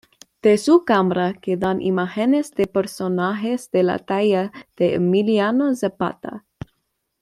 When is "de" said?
0.41-0.57, 2.55-2.65, 3.69-3.83, 4.75-4.95